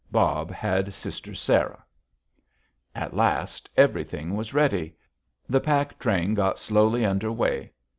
Bob 0.09 0.49
had 0.49 0.95
Sister 0.95 1.35
Sarah. 1.35 1.85
At 2.95 3.13
last, 3.15 3.69
everything 3.77 4.35
was 4.35 4.51
ready. 4.51 4.95
The 5.47 5.59
pack 5.59 5.99
train 5.99 6.33
got 6.33 6.57
slowly 6.57 7.05
under 7.05 7.31
way. 7.31 7.71